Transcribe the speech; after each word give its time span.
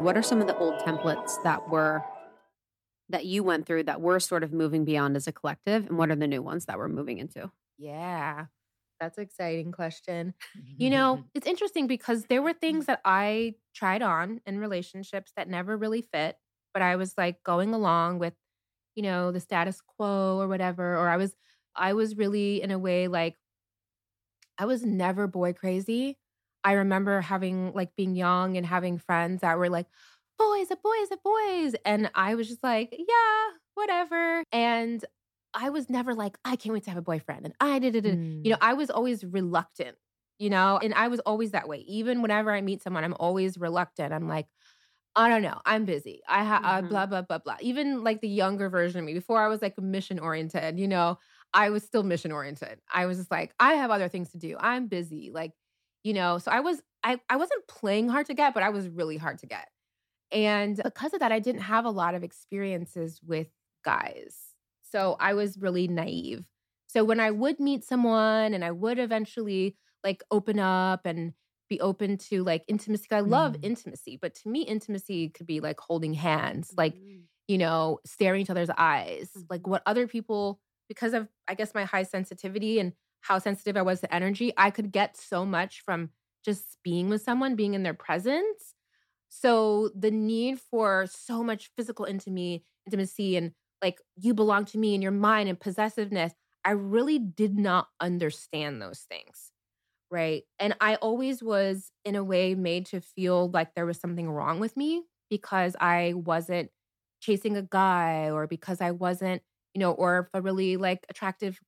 What 0.00 0.16
are 0.16 0.22
some 0.22 0.40
of 0.40 0.46
the 0.46 0.56
old 0.58 0.78
templates 0.80 1.42
that 1.42 1.68
were 1.68 2.02
that 3.08 3.24
you 3.24 3.42
went 3.42 3.66
through 3.66 3.84
that 3.84 4.00
we're 4.00 4.20
sort 4.20 4.44
of 4.44 4.52
moving 4.52 4.84
beyond 4.84 5.16
as 5.16 5.26
a 5.26 5.32
collective 5.32 5.86
and 5.86 5.98
what 5.98 6.10
are 6.10 6.16
the 6.16 6.26
new 6.26 6.42
ones 6.42 6.66
that 6.66 6.78
we're 6.78 6.88
moving 6.88 7.18
into? 7.18 7.50
Yeah. 7.78 8.46
That's 9.00 9.16
an 9.16 9.24
exciting 9.24 9.72
question. 9.72 10.34
You 10.76 10.90
know, 10.90 11.16
mm-hmm. 11.16 11.26
it's 11.34 11.46
interesting 11.46 11.86
because 11.86 12.24
there 12.24 12.42
were 12.42 12.52
things 12.52 12.86
that 12.86 13.00
I 13.04 13.54
tried 13.74 14.02
on 14.02 14.40
in 14.44 14.58
relationships 14.58 15.32
that 15.36 15.48
never 15.48 15.76
really 15.76 16.02
fit, 16.02 16.36
but 16.74 16.82
I 16.82 16.96
was 16.96 17.14
like 17.16 17.42
going 17.42 17.74
along 17.74 18.18
with, 18.18 18.34
you 18.94 19.02
know, 19.02 19.32
the 19.32 19.40
status 19.40 19.80
quo 19.80 20.38
or 20.40 20.48
whatever. 20.48 20.96
Or 20.96 21.08
I 21.08 21.16
was, 21.16 21.34
I 21.74 21.92
was 21.92 22.16
really 22.16 22.60
in 22.60 22.70
a 22.70 22.78
way 22.78 23.08
like, 23.08 23.36
I 24.58 24.66
was 24.66 24.84
never 24.84 25.26
boy 25.28 25.52
crazy. 25.52 26.18
I 26.64 26.72
remember 26.72 27.20
having 27.20 27.72
like 27.72 27.94
being 27.96 28.14
young 28.14 28.56
and 28.56 28.66
having 28.66 28.98
friends 28.98 29.40
that 29.42 29.58
were 29.58 29.70
like, 29.70 29.86
boys, 30.38 30.70
a 30.70 30.76
boys, 30.76 31.08
a 31.12 31.16
boys. 31.22 31.74
And 31.84 32.10
I 32.14 32.34
was 32.34 32.48
just 32.48 32.62
like, 32.62 32.94
yeah, 32.96 33.56
whatever. 33.74 34.42
And 34.52 35.04
I 35.54 35.70
was 35.70 35.88
never 35.88 36.14
like, 36.14 36.38
I 36.44 36.56
can't 36.56 36.72
wait 36.72 36.84
to 36.84 36.90
have 36.90 36.98
a 36.98 37.02
boyfriend. 37.02 37.44
And 37.44 37.54
I 37.60 37.78
did 37.78 37.96
it. 37.96 38.04
Mm. 38.04 38.44
You 38.44 38.52
know, 38.52 38.58
I 38.60 38.74
was 38.74 38.90
always 38.90 39.24
reluctant, 39.24 39.96
you 40.38 40.50
know, 40.50 40.78
and 40.82 40.94
I 40.94 41.08
was 41.08 41.20
always 41.20 41.52
that 41.52 41.68
way. 41.68 41.78
Even 41.88 42.22
whenever 42.22 42.52
I 42.52 42.60
meet 42.60 42.82
someone, 42.82 43.04
I'm 43.04 43.16
always 43.18 43.58
reluctant. 43.58 44.12
I'm 44.12 44.28
like, 44.28 44.46
I 45.16 45.28
don't 45.28 45.42
know. 45.42 45.60
I'm 45.64 45.84
busy. 45.84 46.20
I 46.28 46.44
have 46.44 46.64
uh, 46.64 46.68
mm-hmm. 46.78 46.88
blah, 46.88 47.06
blah, 47.06 47.22
blah, 47.22 47.38
blah. 47.38 47.56
Even 47.60 48.04
like 48.04 48.20
the 48.20 48.28
younger 48.28 48.68
version 48.68 49.00
of 49.00 49.04
me, 49.06 49.14
before 49.14 49.42
I 49.42 49.48
was 49.48 49.60
like 49.60 49.76
mission 49.80 50.18
oriented, 50.18 50.78
you 50.78 50.86
know, 50.86 51.18
I 51.52 51.70
was 51.70 51.82
still 51.82 52.02
mission 52.02 52.30
oriented. 52.30 52.78
I 52.92 53.06
was 53.06 53.18
just 53.18 53.30
like, 53.30 53.52
I 53.58 53.74
have 53.74 53.90
other 53.90 54.08
things 54.08 54.30
to 54.32 54.38
do. 54.38 54.56
I'm 54.60 54.86
busy. 54.86 55.30
Like, 55.32 55.52
you 56.08 56.14
know, 56.14 56.38
so 56.38 56.50
I 56.50 56.60
was, 56.60 56.80
I, 57.04 57.20
I 57.28 57.36
wasn't 57.36 57.68
playing 57.68 58.08
hard 58.08 58.24
to 58.26 58.34
get, 58.34 58.54
but 58.54 58.62
I 58.62 58.70
was 58.70 58.88
really 58.88 59.18
hard 59.18 59.40
to 59.40 59.46
get. 59.46 59.68
And 60.32 60.80
because 60.82 61.12
of 61.12 61.20
that, 61.20 61.32
I 61.32 61.38
didn't 61.38 61.60
have 61.60 61.84
a 61.84 61.90
lot 61.90 62.14
of 62.14 62.24
experiences 62.24 63.20
with 63.22 63.48
guys. 63.84 64.34
So 64.90 65.18
I 65.20 65.34
was 65.34 65.58
really 65.58 65.86
naive. 65.86 66.46
So 66.86 67.04
when 67.04 67.20
I 67.20 67.30
would 67.30 67.60
meet 67.60 67.84
someone 67.84 68.54
and 68.54 68.64
I 68.64 68.70
would 68.70 68.98
eventually 68.98 69.76
like 70.02 70.22
open 70.30 70.58
up 70.58 71.04
and 71.04 71.34
be 71.68 71.78
open 71.78 72.16
to 72.16 72.42
like 72.42 72.64
intimacy, 72.68 73.08
I 73.10 73.20
love 73.20 73.52
mm. 73.52 73.64
intimacy, 73.64 74.18
but 74.20 74.34
to 74.36 74.48
me, 74.48 74.62
intimacy 74.62 75.28
could 75.28 75.46
be 75.46 75.60
like 75.60 75.78
holding 75.78 76.14
hands, 76.14 76.72
like, 76.74 76.94
mm. 76.94 77.24
you 77.48 77.58
know, 77.58 77.98
staring 78.06 78.40
each 78.40 78.48
other's 78.48 78.70
eyes, 78.78 79.28
mm. 79.36 79.44
like 79.50 79.66
what 79.66 79.82
other 79.84 80.06
people, 80.06 80.58
because 80.88 81.12
of, 81.12 81.28
I 81.46 81.52
guess, 81.52 81.74
my 81.74 81.84
high 81.84 82.04
sensitivity 82.04 82.80
and 82.80 82.94
how 83.28 83.38
sensitive 83.38 83.76
I 83.76 83.82
was 83.82 84.00
to 84.00 84.14
energy, 84.14 84.52
I 84.56 84.70
could 84.70 84.92
get 84.92 85.16
so 85.16 85.44
much 85.44 85.82
from 85.82 86.10
just 86.44 86.78
being 86.82 87.08
with 87.08 87.22
someone, 87.22 87.56
being 87.56 87.74
in 87.74 87.82
their 87.82 87.94
presence. 87.94 88.74
So 89.28 89.90
the 89.94 90.10
need 90.10 90.60
for 90.60 91.06
so 91.10 91.44
much 91.44 91.70
physical 91.76 92.04
intimacy, 92.04 92.64
intimacy 92.86 93.36
and 93.36 93.52
like 93.82 94.00
you 94.16 94.34
belong 94.34 94.64
to 94.66 94.78
me 94.78 94.94
and 94.94 95.02
your 95.02 95.12
mind 95.12 95.48
and 95.48 95.60
possessiveness, 95.60 96.32
I 96.64 96.72
really 96.72 97.18
did 97.18 97.58
not 97.58 97.88
understand 98.00 98.82
those 98.82 99.00
things. 99.00 99.52
Right. 100.10 100.44
And 100.58 100.74
I 100.80 100.94
always 100.96 101.42
was, 101.42 101.92
in 102.04 102.16
a 102.16 102.24
way, 102.24 102.54
made 102.54 102.86
to 102.86 103.00
feel 103.00 103.50
like 103.50 103.74
there 103.74 103.84
was 103.86 103.98
something 104.00 104.30
wrong 104.30 104.58
with 104.58 104.76
me 104.76 105.04
because 105.28 105.76
I 105.80 106.14
wasn't 106.14 106.70
chasing 107.20 107.56
a 107.56 107.62
guy 107.62 108.30
or 108.30 108.46
because 108.46 108.80
I 108.80 108.92
wasn't, 108.92 109.42
you 109.74 109.80
know, 109.80 109.92
or 109.92 110.20
if 110.20 110.28
a 110.32 110.40
really 110.40 110.78
like 110.78 111.04
attractive, 111.10 111.60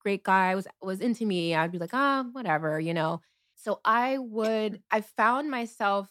great 0.00 0.22
guy 0.24 0.54
was 0.54 0.66
was 0.82 1.00
into 1.00 1.26
me, 1.26 1.54
I'd 1.54 1.72
be 1.72 1.78
like, 1.78 1.90
ah, 1.94 2.24
oh, 2.26 2.30
whatever, 2.32 2.80
you 2.80 2.94
know. 2.94 3.20
So 3.56 3.80
I 3.84 4.18
would, 4.18 4.82
I 4.90 5.00
found 5.00 5.50
myself 5.50 6.10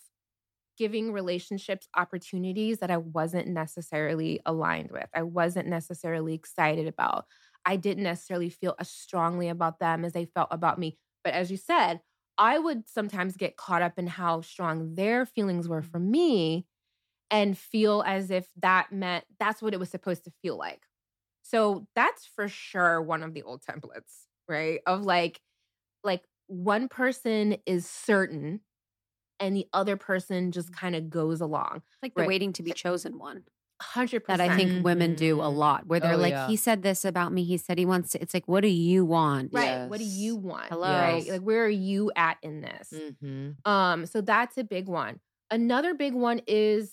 giving 0.77 1.11
relationships 1.11 1.87
opportunities 1.95 2.79
that 2.79 2.91
I 2.91 2.97
wasn't 2.97 3.47
necessarily 3.47 4.39
aligned 4.45 4.91
with. 4.91 5.07
I 5.15 5.23
wasn't 5.23 5.67
necessarily 5.67 6.33
excited 6.35 6.87
about. 6.87 7.25
I 7.65 7.75
didn't 7.77 8.03
necessarily 8.03 8.49
feel 8.49 8.75
as 8.79 8.89
strongly 8.89 9.49
about 9.49 9.79
them 9.79 10.05
as 10.05 10.13
they 10.13 10.25
felt 10.25 10.49
about 10.51 10.77
me. 10.79 10.97
But 11.23 11.33
as 11.33 11.49
you 11.49 11.57
said, 11.57 12.01
I 12.37 12.59
would 12.59 12.87
sometimes 12.87 13.35
get 13.37 13.57
caught 13.57 13.81
up 13.81 13.97
in 13.97 14.05
how 14.07 14.41
strong 14.41 14.93
their 14.93 15.25
feelings 15.25 15.67
were 15.67 15.81
for 15.81 15.99
me 15.99 16.67
and 17.31 17.57
feel 17.57 18.03
as 18.05 18.31
if 18.31 18.51
that 18.57 18.91
meant 18.91 19.25
that's 19.39 19.61
what 19.61 19.73
it 19.73 19.79
was 19.81 19.89
supposed 19.89 20.25
to 20.25 20.31
feel 20.43 20.57
like. 20.57 20.86
So 21.47 21.87
that's 21.95 22.25
for 22.25 22.49
sure 22.49 23.01
one 23.01 23.23
of 23.23 23.33
the 23.33 23.43
old 23.43 23.61
templates, 23.61 24.25
right? 24.49 24.81
Of 24.85 25.03
like 25.03 25.39
like 26.03 26.23
one 26.47 26.89
person 26.89 27.57
is 27.65 27.89
certain 27.89 28.61
and 29.39 29.55
the 29.55 29.67
other 29.71 29.95
person 29.97 30.51
just 30.51 30.73
kind 30.73 30.95
of 30.95 31.09
goes 31.09 31.39
along. 31.39 31.83
Like 32.03 32.15
the 32.15 32.21
right? 32.21 32.27
waiting 32.27 32.53
to 32.53 32.63
be 32.63 32.71
chosen 32.71 33.17
one. 33.17 33.43
100%. 33.81 34.25
That 34.25 34.41
I 34.41 34.55
think 34.55 34.83
women 34.83 35.13
do 35.13 35.39
a 35.39 35.43
mm-hmm. 35.43 35.57
lot 35.57 35.87
where 35.87 35.99
they're 35.99 36.15
oh, 36.15 36.17
like, 36.17 36.31
yeah. 36.31 36.47
he 36.47 36.55
said 36.55 36.81
this 36.81 37.05
about 37.05 37.31
me. 37.31 37.43
He 37.43 37.57
said 37.57 37.77
he 37.77 37.85
wants 37.85 38.11
to. 38.11 38.21
It's 38.21 38.33
like, 38.33 38.47
what 38.47 38.61
do 38.61 38.69
you 38.69 39.05
want? 39.05 39.53
Right. 39.53 39.65
Yes. 39.65 39.89
What 39.89 39.99
do 39.99 40.05
you 40.05 40.35
want? 40.35 40.65
Hello. 40.69 40.91
Right. 40.91 41.27
Like, 41.27 41.41
where 41.41 41.63
are 41.63 41.69
you 41.69 42.11
at 42.15 42.37
in 42.41 42.61
this? 42.61 42.91
Mm-hmm. 42.91 43.71
Um, 43.71 44.05
so 44.07 44.21
that's 44.21 44.57
a 44.57 44.63
big 44.63 44.87
one. 44.87 45.19
Another 45.51 45.93
big 45.93 46.13
one 46.13 46.41
is 46.47 46.91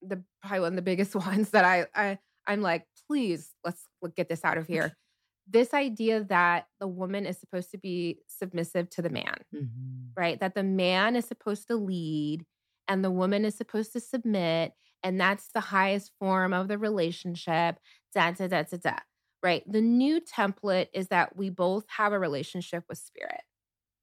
the 0.00 0.22
probably 0.40 0.60
one 0.60 0.72
of 0.72 0.76
the 0.76 0.82
biggest 0.82 1.14
ones 1.14 1.50
that 1.50 1.64
I 1.64 1.86
I 1.94 2.18
I'm 2.46 2.62
like, 2.62 2.86
please 3.06 3.52
let's 3.64 3.86
get 4.16 4.28
this 4.28 4.44
out 4.44 4.58
of 4.58 4.66
here 4.66 4.94
this 5.48 5.74
idea 5.74 6.24
that 6.24 6.66
the 6.80 6.88
woman 6.88 7.26
is 7.26 7.38
supposed 7.38 7.70
to 7.72 7.78
be 7.78 8.20
submissive 8.26 8.88
to 8.90 9.02
the 9.02 9.10
man, 9.10 9.36
mm-hmm. 9.54 10.08
right? 10.16 10.40
That 10.40 10.54
the 10.54 10.62
man 10.62 11.16
is 11.16 11.26
supposed 11.26 11.68
to 11.68 11.76
lead 11.76 12.44
and 12.88 13.04
the 13.04 13.10
woman 13.10 13.44
is 13.44 13.54
supposed 13.54 13.92
to 13.92 14.00
submit. 14.00 14.72
And 15.02 15.20
that's 15.20 15.50
the 15.52 15.60
highest 15.60 16.12
form 16.18 16.54
of 16.54 16.68
the 16.68 16.78
relationship. 16.78 17.78
Da, 18.14 18.30
da, 18.30 18.46
da, 18.46 18.62
da, 18.62 18.76
da. 18.78 18.96
Right. 19.42 19.62
The 19.70 19.82
new 19.82 20.22
template 20.22 20.88
is 20.94 21.08
that 21.08 21.36
we 21.36 21.50
both 21.50 21.84
have 21.88 22.14
a 22.14 22.18
relationship 22.18 22.84
with 22.88 22.96
spirit. 22.96 23.42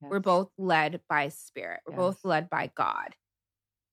Yes. 0.00 0.10
We're 0.10 0.20
both 0.20 0.50
led 0.56 1.00
by 1.08 1.28
spirit. 1.30 1.80
We're 1.86 1.94
yes. 1.94 1.98
both 1.98 2.24
led 2.24 2.48
by 2.48 2.70
God. 2.76 3.16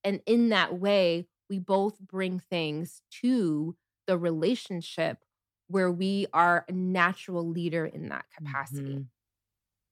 And 0.04 0.22
in 0.28 0.50
that 0.50 0.78
way, 0.78 1.28
we 1.50 1.58
both 1.58 2.00
bring 2.00 2.40
things 2.52 3.02
to 3.24 3.76
the 4.10 4.18
relationship 4.18 5.20
where 5.68 5.92
we 5.92 6.26
are 6.34 6.66
a 6.68 6.72
natural 6.72 7.48
leader 7.48 7.86
in 7.86 8.10
that 8.10 8.26
capacity. 8.36 8.96
Mm-hmm. 8.96 9.02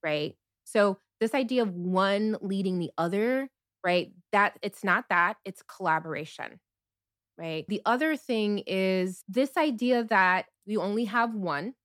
Right. 0.03 0.35
So, 0.63 0.97
this 1.19 1.35
idea 1.35 1.61
of 1.61 1.75
one 1.75 2.35
leading 2.41 2.79
the 2.79 2.89
other, 2.97 3.47
right? 3.83 4.11
That 4.31 4.57
it's 4.63 4.83
not 4.83 5.05
that, 5.09 5.37
it's 5.45 5.61
collaboration. 5.61 6.59
Right. 7.37 7.65
The 7.67 7.83
other 7.85 8.15
thing 8.15 8.63
is 8.65 9.23
this 9.29 9.55
idea 9.55 10.03
that 10.05 10.47
we 10.65 10.77
only 10.77 11.05
have 11.05 11.35
one, 11.35 11.75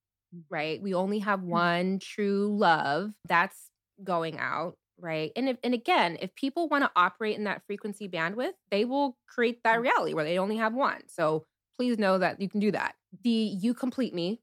right? 0.49 0.81
We 0.81 0.95
only 0.95 1.19
have 1.19 1.41
mm-hmm. 1.41 1.51
one 1.51 1.99
true 1.99 2.57
love 2.59 3.13
that's 3.29 3.69
going 4.03 4.39
out 4.39 4.77
right 4.99 5.33
and 5.37 5.49
if, 5.49 5.57
and 5.65 5.75
again 5.75 6.17
if 6.21 6.35
people 6.35 6.69
want 6.69 6.85
to 6.85 6.91
operate 6.97 7.37
in 7.37 7.45
that 7.45 7.63
frequency 7.67 8.09
bandwidth 8.09 8.53
they 8.71 8.85
will 8.85 9.17
create 9.27 9.59
that 9.65 9.79
mm. 9.79 9.83
reality 9.83 10.13
where 10.13 10.25
they 10.25 10.39
only 10.39 10.57
have 10.57 10.75
one 10.75 11.01
so 11.09 11.45
please 11.77 11.99
know 11.99 12.19
that 12.19 12.41
you 12.41 12.49
can 12.49 12.61
do 12.61 12.71
that. 12.73 12.95
The 13.23 13.31
you 13.31 13.75
complete 13.75 14.15
me, 14.15 14.41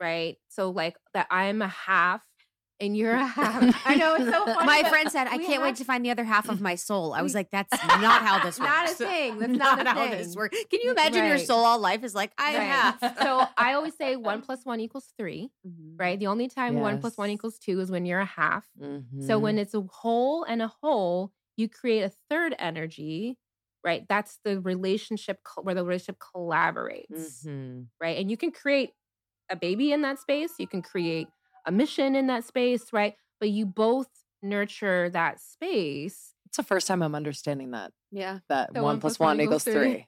right? 0.00 0.36
So 0.48 0.70
like 0.70 0.96
that 1.14 1.26
I'm 1.30 1.62
a 1.62 1.68
half 1.68 2.22
and 2.80 2.96
you're 2.96 3.14
a 3.14 3.26
half. 3.26 3.82
I 3.86 3.94
know 3.94 4.14
it's 4.14 4.24
so 4.24 4.44
funny. 4.54 4.66
My 4.66 4.88
friend 4.88 5.10
said, 5.10 5.26
"I 5.26 5.36
can't 5.36 5.54
have... 5.54 5.62
wait 5.62 5.76
to 5.76 5.84
find 5.84 6.04
the 6.04 6.10
other 6.10 6.24
half 6.24 6.48
of 6.48 6.60
my 6.60 6.74
soul." 6.74 7.12
I 7.12 7.22
was 7.22 7.34
like, 7.34 7.50
"That's 7.50 7.72
not 7.84 8.22
how 8.22 8.42
this 8.42 8.58
works. 8.58 8.70
not 8.70 8.90
a 8.90 8.94
thing. 8.94 9.38
That's 9.38 9.52
not, 9.52 9.84
not 9.84 9.96
how 9.96 10.08
thing. 10.08 10.18
this 10.18 10.34
works." 10.34 10.56
Can 10.70 10.80
you 10.82 10.90
imagine 10.90 11.20
right. 11.20 11.28
your 11.28 11.38
soul 11.38 11.64
all 11.64 11.78
life 11.78 12.02
is 12.02 12.14
like 12.14 12.32
I 12.38 12.56
right. 12.56 12.64
have? 12.64 13.16
so 13.22 13.46
I 13.56 13.74
always 13.74 13.96
say 13.96 14.16
one 14.16 14.40
plus 14.40 14.64
one 14.64 14.80
equals 14.80 15.12
3 15.16 15.50
mm-hmm. 15.66 15.96
Right. 15.96 16.18
The 16.18 16.26
only 16.26 16.48
time 16.48 16.74
yes. 16.74 16.82
one 16.82 17.00
plus 17.00 17.16
one 17.16 17.30
equals 17.30 17.58
two 17.58 17.80
is 17.80 17.90
when 17.90 18.06
you're 18.06 18.20
a 18.20 18.24
half. 18.24 18.66
Mm-hmm. 18.80 19.26
So 19.26 19.38
when 19.38 19.58
it's 19.58 19.74
a 19.74 19.82
whole 19.82 20.44
and 20.44 20.62
a 20.62 20.72
whole, 20.82 21.32
you 21.56 21.68
create 21.68 22.02
a 22.02 22.12
third 22.30 22.54
energy 22.58 23.36
right? 23.84 24.04
That's 24.08 24.38
the 24.44 24.60
relationship 24.60 25.38
where 25.62 25.74
the 25.74 25.84
relationship 25.84 26.18
collaborates, 26.34 27.44
mm-hmm. 27.46 27.82
right? 28.00 28.18
And 28.18 28.30
you 28.30 28.36
can 28.36 28.50
create 28.50 28.90
a 29.50 29.56
baby 29.56 29.92
in 29.92 30.02
that 30.02 30.18
space, 30.18 30.52
you 30.58 30.66
can 30.66 30.82
create 30.82 31.28
a 31.66 31.72
mission 31.72 32.14
in 32.14 32.26
that 32.28 32.44
space, 32.44 32.92
right? 32.92 33.14
But 33.40 33.50
you 33.50 33.66
both 33.66 34.08
nurture 34.42 35.10
that 35.10 35.40
space. 35.40 36.34
It's 36.46 36.56
the 36.56 36.62
first 36.62 36.86
time 36.86 37.02
I'm 37.02 37.14
understanding 37.14 37.72
that. 37.72 37.92
Yeah. 38.10 38.38
That 38.48 38.74
one, 38.74 38.82
one 38.82 39.00
plus 39.00 39.18
one, 39.18 39.38
one 39.38 39.40
equals 39.40 39.64
three. 39.64 39.74
three. 39.74 40.06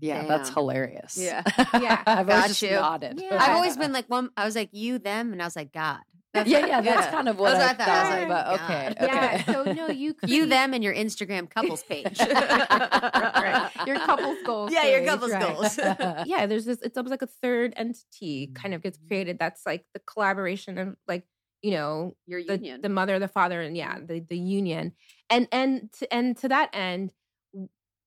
Yeah, 0.00 0.20
Damn. 0.20 0.28
that's 0.28 0.50
hilarious. 0.50 1.16
Yeah. 1.16 1.42
Yeah. 1.80 2.02
I've 2.06 2.28
always 2.28 2.58
just 2.58 2.72
nodded. 2.72 3.20
Yeah. 3.22 3.42
I've 3.42 3.56
always 3.56 3.76
been 3.82 3.92
like 3.92 4.08
one 4.08 4.30
I 4.36 4.44
was 4.44 4.56
like 4.56 4.70
you, 4.72 4.98
them, 4.98 5.32
and 5.32 5.40
I 5.40 5.44
was 5.44 5.56
like, 5.56 5.72
God. 5.72 6.00
That's 6.34 6.50
yeah, 6.50 6.66
yeah, 6.66 6.80
that's 6.80 7.06
kind 7.06 7.28
of 7.28 7.38
what, 7.38 7.54
I, 7.54 7.70
I, 7.70 7.74
thought. 7.74 7.88
I 7.88 8.00
was 8.00 8.10
like, 8.10 8.28
but 8.28 8.60
okay, 8.60 8.88
okay. 8.90 9.06
Yeah, 9.06 9.44
so 9.44 9.72
no, 9.72 9.88
you 9.88 10.14
create... 10.14 10.34
you 10.34 10.46
them 10.46 10.74
and 10.74 10.82
your 10.82 10.92
Instagram 10.92 11.48
couples 11.48 11.84
page, 11.84 12.18
right. 12.20 13.70
your 13.86 14.00
couples 14.00 14.38
goals. 14.44 14.72
Yeah, 14.72 14.82
page, 14.82 14.92
your 14.92 15.04
couples 15.04 15.30
right. 15.30 15.56
goals. 15.56 15.78
yeah, 16.26 16.46
there's 16.46 16.64
this. 16.64 16.82
It's 16.82 16.98
almost 16.98 17.12
like 17.12 17.22
a 17.22 17.28
third 17.28 17.72
entity 17.76 18.50
kind 18.52 18.74
of 18.74 18.82
gets 18.82 18.98
mm-hmm. 18.98 19.06
created. 19.06 19.38
That's 19.38 19.64
like 19.64 19.84
the 19.94 20.00
collaboration 20.00 20.76
of 20.76 20.96
like 21.06 21.24
you 21.62 21.70
know 21.70 22.16
your 22.26 22.42
the, 22.42 22.54
union, 22.54 22.80
the 22.80 22.88
mother, 22.88 23.20
the 23.20 23.28
father, 23.28 23.62
and 23.62 23.76
yeah, 23.76 24.00
the 24.04 24.18
the 24.18 24.36
union. 24.36 24.92
And 25.30 25.46
and 25.52 25.92
to, 26.00 26.12
and 26.12 26.36
to 26.38 26.48
that 26.48 26.70
end, 26.72 27.12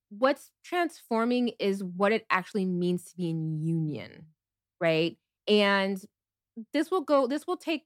what's 0.09 0.51
transforming 0.65 1.53
is 1.59 1.81
what 1.81 2.11
it 2.11 2.25
actually 2.29 2.65
means 2.65 3.05
to 3.05 3.15
be 3.15 3.29
in 3.29 3.65
union, 3.65 4.25
right? 4.81 5.17
And 5.47 5.97
this 6.73 6.91
will 6.91 7.01
go, 7.01 7.27
this 7.27 7.47
will 7.47 7.57
take 7.57 7.83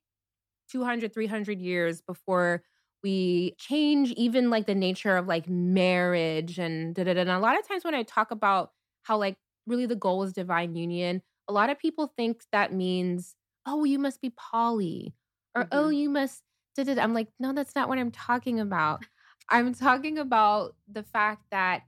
200, 0.71 1.13
300 1.13 1.59
years 1.59 2.01
before 2.01 2.63
we 3.03 3.55
change 3.57 4.11
even 4.11 4.49
like 4.49 4.67
the 4.67 4.75
nature 4.75 5.17
of 5.17 5.27
like 5.27 5.49
marriage 5.49 6.59
and 6.59 6.93
da 6.95 7.03
da 7.03 7.13
da. 7.13 7.21
And 7.21 7.29
a 7.29 7.39
lot 7.39 7.59
of 7.59 7.67
times 7.67 7.83
when 7.83 7.95
I 7.95 8.03
talk 8.03 8.31
about 8.31 8.71
how 9.03 9.17
like 9.17 9.37
really 9.65 9.85
the 9.85 9.95
goal 9.95 10.23
is 10.23 10.33
divine 10.33 10.75
union, 10.75 11.21
a 11.47 11.53
lot 11.53 11.69
of 11.69 11.79
people 11.79 12.13
think 12.15 12.43
that 12.51 12.73
means, 12.73 13.35
oh, 13.65 13.83
you 13.83 13.99
must 13.99 14.21
be 14.21 14.31
poly 14.31 15.13
or 15.55 15.63
oh, 15.63 15.65
mm-hmm. 15.65 15.85
oh, 15.85 15.89
you 15.89 16.09
must. 16.09 16.43
Da, 16.75 16.83
da. 16.83 17.01
I'm 17.01 17.13
like, 17.13 17.27
no, 17.39 17.51
that's 17.51 17.75
not 17.75 17.89
what 17.89 17.97
I'm 17.97 18.11
talking 18.11 18.59
about. 18.59 19.03
I'm 19.49 19.73
talking 19.73 20.17
about 20.17 20.75
the 20.89 21.03
fact 21.03 21.43
that 21.51 21.81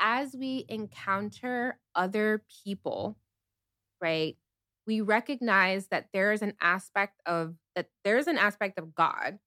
as 0.00 0.34
we 0.34 0.64
encounter 0.68 1.78
other 1.94 2.42
people, 2.64 3.16
right, 4.00 4.36
we 4.86 5.00
recognize 5.00 5.88
that 5.88 6.08
there 6.12 6.32
is 6.32 6.42
an 6.42 6.54
aspect 6.60 7.20
of 7.26 7.54
that 7.74 7.88
there's 8.04 8.26
an 8.26 8.38
aspect 8.38 8.78
of 8.78 8.94
God, 8.94 9.38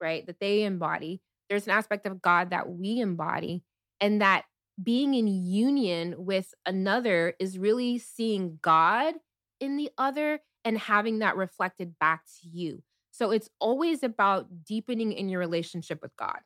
right, 0.00 0.26
that 0.26 0.40
they 0.40 0.64
embody. 0.64 1.20
There's 1.48 1.66
an 1.66 1.72
aspect 1.72 2.06
of 2.06 2.22
God 2.22 2.50
that 2.50 2.68
we 2.68 3.00
embody, 3.00 3.62
and 4.00 4.20
that 4.20 4.44
being 4.82 5.14
in 5.14 5.26
union 5.26 6.14
with 6.18 6.54
another 6.66 7.34
is 7.38 7.58
really 7.58 7.98
seeing 7.98 8.58
God 8.62 9.14
in 9.60 9.76
the 9.76 9.90
other 9.98 10.40
and 10.64 10.78
having 10.78 11.20
that 11.20 11.36
reflected 11.36 11.98
back 11.98 12.24
to 12.24 12.48
you. 12.48 12.82
So 13.10 13.30
it's 13.30 13.50
always 13.60 14.02
about 14.02 14.64
deepening 14.64 15.12
in 15.12 15.28
your 15.28 15.40
relationship 15.40 16.00
with 16.02 16.16
God. 16.16 16.40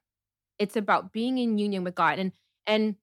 It's 0.59 0.77
about 0.77 1.12
being 1.12 1.38
in 1.38 1.59
union 1.59 1.85
with 1.85 1.94
God. 1.94 2.19
And 2.19 2.33
and 2.67 2.97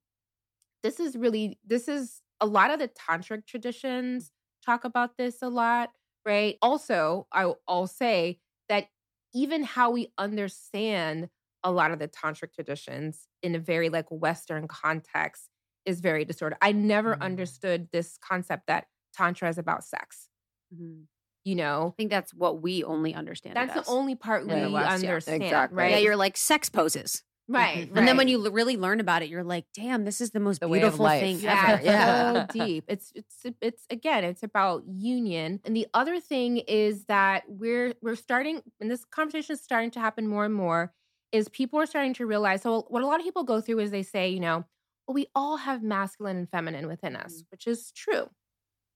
this 0.84 1.00
is 1.00 1.16
really 1.16 1.60
this 1.66 1.88
is 1.88 2.22
a 2.42 2.46
lot 2.46 2.72
of 2.72 2.80
the 2.80 2.90
tantric 2.90 3.46
traditions 3.46 4.32
talk 4.66 4.84
about 4.84 5.18
this 5.18 5.42
a 5.42 5.50
lot, 5.50 5.92
right? 6.26 6.58
Also, 6.62 7.28
I, 7.32 7.52
I'll 7.68 7.88
say 7.88 8.40
that 8.70 8.88
even 9.34 9.64
how 9.64 9.92
we 9.92 10.12
understand 10.18 11.30
a 11.64 11.72
lot 11.72 11.92
of 11.92 12.00
the 12.00 12.08
tantric 12.08 12.54
traditions 12.54 13.28
in 13.42 13.56
a 13.56 13.60
very 13.60 13.90
like 13.90 14.06
Western 14.10 14.68
context 14.68 15.50
is 15.86 16.02
very 16.02 16.26
distorted. 16.26 16.58
I 16.62 16.72
never 16.72 17.14
mm-hmm. 17.14 17.24
understood 17.24 17.88
this 17.92 18.18
concept 18.18 18.68
that 18.68 18.86
tantra 19.14 19.50
is 19.50 19.58
about 19.58 19.84
sex. 19.84 20.30
Mm-hmm. 20.74 21.04
You 21.46 21.56
know, 21.56 21.90
I 21.94 21.96
think 21.98 22.10
that's 22.10 22.34
what 22.34 22.62
we 22.62 22.86
only 22.86 23.14
understand. 23.14 23.58
That's 23.58 23.74
the 23.74 23.92
only 23.92 24.16
part 24.16 24.48
we 24.48 24.66
West, 24.72 25.04
understand, 25.04 25.42
yeah, 25.42 25.48
exactly. 25.48 25.78
right? 25.78 25.92
Yeah, 25.92 25.98
you're 25.98 26.16
like 26.16 26.38
sex 26.38 26.70
poses. 26.70 27.22
Right, 27.50 27.90
And 27.94 28.08
then 28.08 28.16
when 28.16 28.30
you 28.30 28.50
really 28.50 28.78
learn 28.78 29.02
about 29.02 29.22
it, 29.22 29.28
you're 29.28 29.44
like, 29.44 29.66
damn, 29.74 30.06
this 30.06 30.22
is 30.22 30.32
the 30.32 30.40
most 30.40 30.62
the 30.62 30.68
beautiful 30.70 31.08
thing 31.10 31.40
yeah, 31.40 31.66
ever. 31.72 31.84
Yeah. 31.84 32.34
So 32.48 32.48
deep. 32.66 32.86
It's 32.88 33.12
it's 33.14 33.46
it's 33.62 33.86
again, 33.90 34.24
it's 34.24 34.44
about 34.44 34.84
union. 34.88 35.60
And 35.66 35.76
the 35.76 35.88
other 35.94 36.22
thing 36.22 36.58
is 36.60 37.06
that 37.06 37.44
we're 37.48 37.96
we're 38.02 38.16
starting 38.16 38.62
and 38.80 38.90
this 38.90 39.04
conversation 39.04 39.54
is 39.56 39.62
starting 39.62 39.92
to 39.92 40.00
happen 40.00 40.26
more 40.26 40.46
and 40.46 40.54
more, 40.54 40.94
is 41.34 41.50
people 41.50 41.80
are 41.80 41.86
starting 41.86 42.14
to 42.14 42.26
realize 42.26 42.62
so 42.62 42.86
what 42.88 43.04
a 43.04 43.06
lot 43.06 43.20
of 43.20 43.26
people 43.26 43.44
go 43.44 43.60
through 43.60 43.80
is 43.80 43.92
they 43.92 44.04
say, 44.04 44.30
you 44.30 44.40
know, 44.40 44.64
well, 45.06 45.16
we 45.16 45.28
all 45.36 45.58
have 45.58 45.84
masculine 45.84 46.38
and 46.38 46.50
feminine 46.50 46.88
within 46.88 47.18
us, 47.18 47.34
mm-hmm. 47.34 47.48
which 47.52 47.68
is 47.68 47.92
true. 47.92 48.30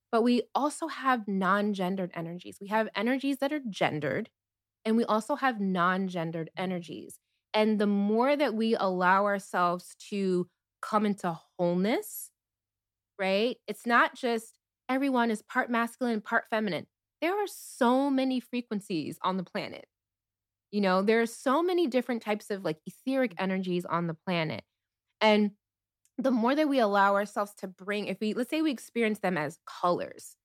But 0.09 0.23
we 0.23 0.43
also 0.55 0.87
have 0.87 1.27
non-gendered 1.27 2.11
energies. 2.15 2.59
We 2.61 2.67
have 2.67 2.87
energies 2.95 3.39
that 3.39 3.51
are 3.51 3.59
gendered, 3.69 4.29
and 4.85 4.95
we 4.95 5.03
also 5.03 5.35
have 5.35 5.59
non-gendered 5.59 6.49
energies. 6.55 7.19
And 7.53 7.79
the 7.79 7.87
more 7.87 8.35
that 8.35 8.53
we 8.53 8.75
allow 8.75 9.25
ourselves 9.25 9.95
to 10.09 10.47
come 10.81 11.05
into 11.05 11.37
wholeness, 11.57 12.31
right? 13.19 13.57
It's 13.67 13.85
not 13.85 14.15
just 14.15 14.57
everyone 14.89 15.31
is 15.31 15.41
part 15.41 15.69
masculine, 15.69 16.21
part 16.21 16.45
feminine. 16.49 16.87
There 17.21 17.33
are 17.33 17.47
so 17.47 18.09
many 18.09 18.39
frequencies 18.39 19.17
on 19.23 19.37
the 19.37 19.43
planet. 19.43 19.85
You 20.71 20.81
know, 20.81 21.01
there 21.01 21.21
are 21.21 21.27
so 21.27 21.63
many 21.63 21.87
different 21.87 22.21
types 22.21 22.51
of 22.51 22.63
like 22.63 22.77
etheric 22.85 23.31
mm. 23.31 23.43
energies 23.43 23.85
on 23.85 24.07
the 24.07 24.13
planet. 24.13 24.63
And 25.21 25.51
the 26.17 26.31
more 26.31 26.55
that 26.55 26.69
we 26.69 26.79
allow 26.79 27.15
ourselves 27.15 27.53
to 27.59 27.67
bring, 27.67 28.07
if 28.07 28.19
we, 28.19 28.33
let's 28.33 28.49
say 28.49 28.61
we 28.61 28.71
experience 28.71 29.19
them 29.19 29.37
as 29.37 29.59
colors, 29.65 30.35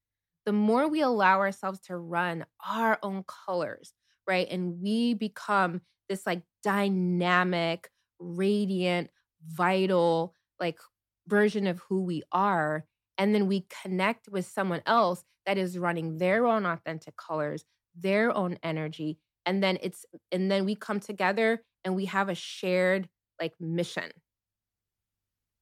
the 0.45 0.53
more 0.53 0.87
we 0.87 1.01
allow 1.01 1.39
ourselves 1.39 1.79
to 1.81 1.97
run 1.97 2.45
our 2.65 2.99
own 3.01 3.23
colors, 3.23 3.93
right? 4.27 4.47
And 4.49 4.81
we 4.81 5.13
become 5.13 5.81
this 6.09 6.25
like 6.25 6.43
dynamic, 6.63 7.89
radiant, 8.19 9.09
vital, 9.45 10.33
like 10.59 10.79
version 11.27 11.67
of 11.67 11.79
who 11.89 12.03
we 12.03 12.23
are. 12.31 12.85
And 13.17 13.33
then 13.33 13.47
we 13.47 13.67
connect 13.83 14.27
with 14.29 14.45
someone 14.45 14.81
else 14.85 15.23
that 15.45 15.57
is 15.57 15.77
running 15.77 16.17
their 16.17 16.45
own 16.45 16.65
authentic 16.65 17.15
colors, 17.17 17.65
their 17.95 18.35
own 18.35 18.57
energy. 18.63 19.19
And 19.45 19.61
then 19.61 19.77
it's, 19.81 20.05
and 20.31 20.49
then 20.49 20.65
we 20.65 20.75
come 20.75 20.99
together 20.99 21.63
and 21.83 21.95
we 21.95 22.05
have 22.05 22.29
a 22.29 22.35
shared 22.35 23.09
like 23.41 23.53
mission. 23.59 24.11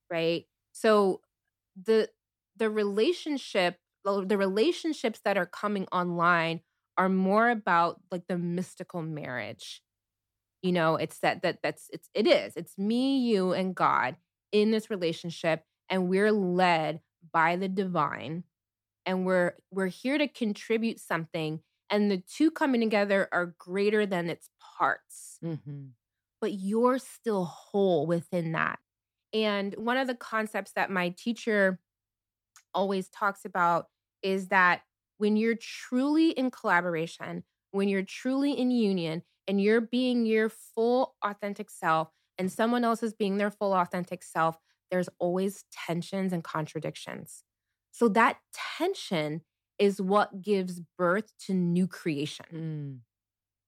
Right. 0.10 0.46
So 0.72 1.22
the, 1.82 2.10
the 2.58 2.70
relationship, 2.70 3.78
the 4.04 4.38
relationships 4.38 5.22
that 5.26 5.38
are 5.38 5.46
coming 5.46 5.88
online 5.92 6.62
are 6.98 7.10
more 7.10 7.50
about 7.50 8.02
like 8.12 8.28
the 8.28 8.38
mystical 8.38 9.02
marriage 9.02 9.82
you 10.62 10.72
know, 10.72 10.96
it's 10.96 11.20
that 11.20 11.42
that 11.42 11.60
that's 11.64 11.90
it's 11.92 12.10
it 12.14 12.28
is. 12.28 12.56
It's 12.56 12.78
me, 12.78 13.20
you, 13.20 13.54
and 13.54 13.76
God 13.76 14.16
in 14.52 14.72
this 14.72 14.90
relationship, 14.90 15.64
and 15.90 16.08
we're 16.08 16.32
led 16.32 17.02
by 17.32 17.56
the 17.56 17.68
divine, 17.68 18.44
and 19.06 19.26
we're 19.26 19.56
we're 19.72 19.88
here 19.88 20.18
to 20.18 20.28
contribute 20.28 21.00
something, 21.00 21.62
and 21.90 22.12
the 22.12 22.18
two 22.18 22.52
coming 22.52 22.82
together 22.82 23.28
are 23.32 23.56
greater 23.58 24.06
than 24.06 24.30
its 24.30 24.50
parts. 24.78 25.40
Mm-hmm. 25.44 25.88
But 26.40 26.54
you're 26.54 27.00
still 27.00 27.46
whole 27.46 28.08
within 28.08 28.54
that. 28.54 28.80
And 29.34 29.76
one 29.76 29.98
of 29.98 30.08
the 30.08 30.16
concepts 30.16 30.72
that 30.74 30.90
my 30.90 31.10
teacher 31.10 31.80
always 32.74 33.10
talks 33.10 33.46
about 33.46 33.88
is 34.24 34.48
that 34.48 34.82
when 35.18 35.38
you're 35.38 35.56
truly 35.56 36.32
in 36.32 36.50
collaboration, 36.50 37.44
when 37.72 37.90
you're 37.90 38.04
truly 38.04 38.54
in 38.54 38.72
union, 38.72 39.24
and 39.48 39.62
you're 39.62 39.82
being 39.82 40.26
your 40.26 40.50
full 40.50 41.16
authentic 41.24 41.70
self 41.70 42.10
and 42.38 42.52
someone 42.52 42.84
else 42.84 43.04
is 43.04 43.14
being 43.14 43.38
their 43.38 43.52
full 43.52 43.74
authentic 43.74 44.24
self, 44.24 44.58
there's 44.90 45.10
always 45.20 45.66
tensions 45.72 46.32
and 46.34 46.44
contradictions. 46.44 47.44
So 47.92 48.08
that 48.10 48.38
tension 48.78 49.42
is 49.78 50.02
what 50.02 50.42
gives 50.42 50.82
birth 50.98 51.32
to 51.48 51.54
new 51.54 51.88
creation. 51.88 52.46
Mm. 52.54 52.98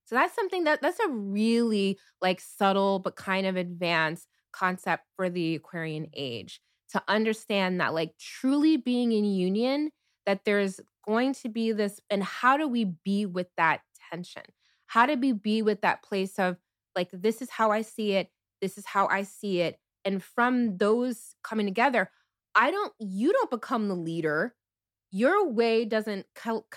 So 0.05 0.15
that's 0.15 0.35
something 0.35 0.65
that 0.65 0.81
that's 0.81 0.99
a 0.99 1.09
really 1.09 1.97
like 2.21 2.39
subtle 2.39 2.99
but 2.99 3.15
kind 3.15 3.45
of 3.45 3.55
advanced 3.55 4.27
concept 4.51 5.03
for 5.15 5.29
the 5.29 5.55
Aquarian 5.55 6.07
age 6.13 6.61
to 6.91 7.01
understand 7.07 7.81
that 7.81 7.93
like 7.93 8.13
truly 8.19 8.77
being 8.77 9.11
in 9.11 9.25
union 9.25 9.89
that 10.25 10.45
there's 10.45 10.79
going 11.05 11.33
to 11.33 11.49
be 11.49 11.71
this 11.71 11.99
and 12.09 12.23
how 12.23 12.55
do 12.57 12.67
we 12.67 12.85
be 13.03 13.25
with 13.25 13.47
that 13.57 13.81
how 14.87 15.05
do 15.05 15.17
we 15.17 15.31
be 15.31 15.61
with 15.61 15.81
that 15.81 16.03
place 16.03 16.37
of 16.37 16.57
like 16.95 17.09
this 17.11 17.41
is 17.41 17.49
how 17.49 17.71
i 17.71 17.81
see 17.81 18.13
it 18.13 18.29
this 18.61 18.77
is 18.77 18.85
how 18.85 19.07
i 19.07 19.23
see 19.23 19.61
it 19.61 19.79
and 20.05 20.23
from 20.23 20.77
those 20.77 21.35
coming 21.43 21.65
together 21.65 22.09
i 22.55 22.69
don't 22.71 22.93
you 22.99 23.33
don't 23.33 23.49
become 23.49 23.87
the 23.87 23.95
leader. 23.95 24.55
Your 25.11 25.47
way 25.47 25.85
doesn't 25.85 26.25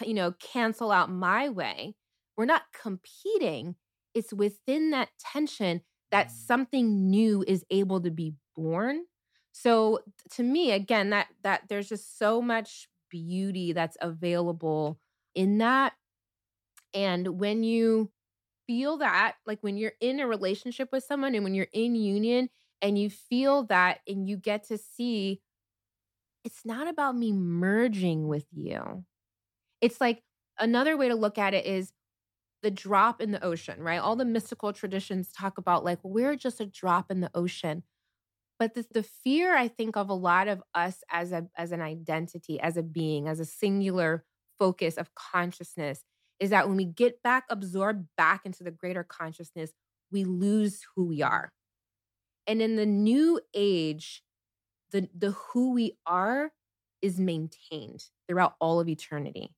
you 0.04 0.14
know 0.14 0.32
cancel 0.32 0.90
out 0.90 1.10
my 1.10 1.48
way. 1.48 1.94
We're 2.36 2.44
not 2.44 2.62
competing. 2.78 3.76
It's 4.14 4.32
within 4.32 4.90
that 4.90 5.08
tension 5.18 5.82
that 6.10 6.28
mm. 6.28 6.30
something 6.30 7.10
new 7.10 7.44
is 7.46 7.64
able 7.70 8.00
to 8.02 8.10
be 8.10 8.34
born. 8.54 9.04
So 9.52 10.00
to 10.32 10.42
me 10.42 10.72
again 10.72 11.10
that 11.10 11.28
that 11.42 11.62
there's 11.68 11.88
just 11.88 12.18
so 12.18 12.42
much 12.42 12.88
beauty 13.10 13.72
that's 13.72 13.96
available 14.00 14.98
in 15.34 15.58
that 15.58 15.94
and 16.96 17.38
when 17.38 17.62
you 17.62 18.10
feel 18.66 18.98
that, 18.98 19.36
like 19.46 19.60
when 19.62 19.76
you're 19.76 19.92
in 20.00 20.18
a 20.20 20.26
relationship 20.26 20.88
with 20.92 21.04
someone 21.04 21.34
and 21.36 21.44
when 21.44 21.54
you're 21.54 21.68
in 21.74 21.94
union 21.94 22.48
and 22.82 22.98
you 22.98 23.10
feel 23.10 23.64
that 23.64 24.00
and 24.08 24.28
you 24.28 24.38
get 24.38 24.64
to 24.68 24.78
see, 24.78 25.42
it's 26.44 26.64
not 26.64 26.88
about 26.88 27.16
me 27.16 27.32
merging 27.32 28.28
with 28.28 28.46
you. 28.52 29.04
It's 29.80 30.00
like 30.00 30.22
another 30.58 30.96
way 30.96 31.08
to 31.08 31.14
look 31.14 31.38
at 31.38 31.54
it 31.54 31.66
is 31.66 31.92
the 32.62 32.70
drop 32.70 33.20
in 33.22 33.32
the 33.32 33.44
ocean, 33.44 33.82
right? 33.82 33.98
All 34.00 34.16
the 34.16 34.24
mystical 34.24 34.72
traditions 34.72 35.32
talk 35.32 35.58
about 35.58 35.84
like 35.84 36.00
we're 36.04 36.36
just 36.36 36.60
a 36.60 36.66
drop 36.66 37.10
in 37.10 37.20
the 37.20 37.30
ocean. 37.34 37.84
But 38.58 38.74
the, 38.74 38.86
the 38.92 39.02
fear, 39.02 39.56
I 39.56 39.68
think, 39.68 39.96
of 39.96 40.10
a 40.10 40.14
lot 40.14 40.48
of 40.48 40.62
us 40.74 41.04
as 41.10 41.32
a 41.32 41.48
as 41.56 41.72
an 41.72 41.80
identity, 41.82 42.60
as 42.60 42.76
a 42.76 42.82
being, 42.82 43.28
as 43.28 43.40
a 43.40 43.44
singular 43.46 44.24
focus 44.58 44.96
of 44.96 45.14
consciousness 45.14 46.04
is 46.38 46.50
that 46.50 46.68
when 46.68 46.76
we 46.76 46.84
get 46.84 47.22
back 47.22 47.44
absorbed 47.50 48.06
back 48.16 48.44
into 48.44 48.62
the 48.62 48.70
greater 48.70 49.04
consciousness, 49.04 49.72
we 50.10 50.24
lose 50.24 50.82
who 50.94 51.04
we 51.04 51.22
are. 51.22 51.52
And 52.46 52.62
in 52.62 52.76
the 52.76 52.86
new 52.86 53.40
age, 53.54 54.22
the 54.92 55.08
the 55.16 55.32
who 55.32 55.72
we 55.72 55.96
are 56.06 56.52
is 57.02 57.18
maintained 57.18 58.04
throughout 58.28 58.54
all 58.60 58.80
of 58.80 58.88
eternity. 58.88 59.54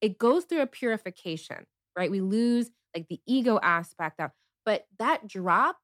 It 0.00 0.18
goes 0.18 0.44
through 0.44 0.62
a 0.62 0.66
purification, 0.66 1.66
right? 1.96 2.10
We 2.10 2.20
lose 2.20 2.70
like 2.94 3.08
the 3.08 3.20
ego 3.26 3.58
aspect 3.62 4.20
of, 4.20 4.30
but 4.64 4.86
that 4.98 5.26
drop 5.26 5.78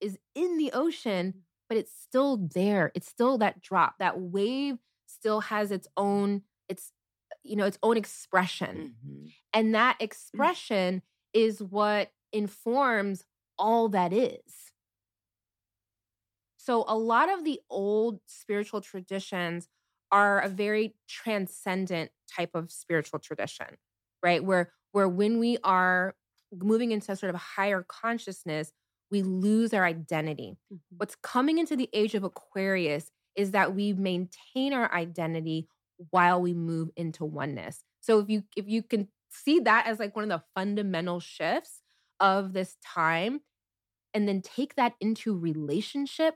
is 0.00 0.18
in 0.34 0.58
the 0.58 0.72
ocean, 0.72 1.34
but 1.68 1.76
it's 1.76 1.92
still 1.92 2.36
there. 2.36 2.92
It's 2.94 3.08
still 3.08 3.38
that 3.38 3.60
drop. 3.60 3.96
That 3.98 4.20
wave 4.20 4.78
still 5.06 5.40
has 5.40 5.70
its 5.70 5.88
own 5.96 6.42
its 6.68 6.92
you 7.48 7.56
know 7.56 7.66
its 7.66 7.78
own 7.82 7.96
expression. 7.96 8.94
Mm-hmm. 9.06 9.26
And 9.52 9.74
that 9.74 9.96
expression 10.00 10.96
mm-hmm. 10.96 11.40
is 11.40 11.62
what 11.62 12.10
informs 12.32 13.24
all 13.58 13.88
that 13.88 14.12
is. 14.12 14.72
So 16.56 16.84
a 16.86 16.96
lot 16.96 17.30
of 17.30 17.44
the 17.44 17.60
old 17.70 18.20
spiritual 18.26 18.80
traditions 18.80 19.68
are 20.12 20.40
a 20.40 20.48
very 20.48 20.94
transcendent 21.08 22.10
type 22.30 22.50
of 22.54 22.70
spiritual 22.70 23.18
tradition, 23.18 23.66
right? 24.22 24.44
Where 24.44 24.72
where 24.92 25.08
when 25.08 25.38
we 25.38 25.58
are 25.64 26.14
moving 26.54 26.92
into 26.92 27.14
sort 27.16 27.30
of 27.30 27.34
a 27.34 27.38
higher 27.38 27.84
consciousness, 27.86 28.72
we 29.10 29.22
lose 29.22 29.72
our 29.72 29.84
identity. 29.84 30.56
Mm-hmm. 30.72 30.96
What's 30.98 31.16
coming 31.22 31.58
into 31.58 31.76
the 31.76 31.88
age 31.92 32.14
of 32.14 32.24
Aquarius 32.24 33.10
is 33.36 33.52
that 33.52 33.74
we 33.74 33.92
maintain 33.92 34.72
our 34.72 34.92
identity 34.92 35.68
while 36.10 36.40
we 36.40 36.54
move 36.54 36.90
into 36.96 37.24
oneness. 37.24 37.82
So 38.00 38.18
if 38.20 38.28
you 38.28 38.42
if 38.56 38.66
you 38.68 38.82
can 38.82 39.08
see 39.30 39.60
that 39.60 39.86
as 39.86 39.98
like 39.98 40.16
one 40.16 40.24
of 40.24 40.30
the 40.30 40.44
fundamental 40.54 41.20
shifts 41.20 41.82
of 42.20 42.52
this 42.52 42.76
time 42.84 43.40
and 44.14 44.26
then 44.26 44.42
take 44.42 44.74
that 44.76 44.94
into 45.00 45.36
relationship 45.36 46.34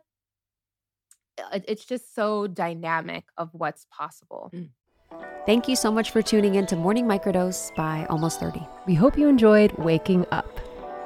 it's 1.66 1.84
just 1.84 2.14
so 2.14 2.46
dynamic 2.46 3.24
of 3.36 3.50
what's 3.52 3.86
possible. 3.90 4.50
Mm. 4.54 4.68
Thank 5.44 5.68
you 5.68 5.76
so 5.76 5.90
much 5.90 6.10
for 6.10 6.22
tuning 6.22 6.54
in 6.54 6.66
to 6.66 6.76
Morning 6.76 7.06
Microdose 7.06 7.74
by 7.74 8.06
Almost 8.08 8.40
30. 8.40 8.66
We 8.86 8.94
hope 8.94 9.18
you 9.18 9.28
enjoyed 9.28 9.72
waking 9.72 10.24
up. 10.30 10.60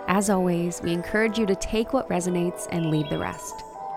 As 0.08 0.30
always, 0.30 0.80
we 0.82 0.92
encourage 0.92 1.38
you 1.38 1.46
to 1.46 1.56
take 1.56 1.92
what 1.92 2.08
resonates 2.08 2.68
and 2.70 2.90
leave 2.90 3.08
the 3.08 3.18
rest. 3.18 3.54